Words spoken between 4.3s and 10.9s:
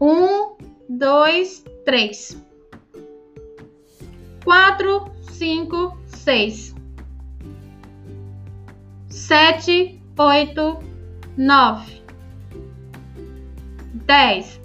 Quatro, cinco, seis. Sete, oito,